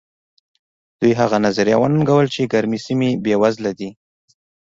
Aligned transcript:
دوی 0.99 1.13
هغه 1.21 1.37
نظریه 1.45 1.77
وننګوله 1.79 2.29
چې 2.35 2.49
ګرمې 2.53 2.79
سیمې 2.85 3.09
بېوزله 3.23 3.71
دي. 3.79 3.89